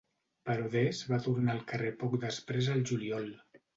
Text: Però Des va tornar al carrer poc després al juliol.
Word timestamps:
Però 0.49 0.69
Des 0.75 1.01
va 1.11 1.19
tornar 1.27 1.55
al 1.55 1.61
carrer 1.73 1.91
poc 2.05 2.17
després 2.25 2.71
al 2.77 2.83
juliol. 2.93 3.29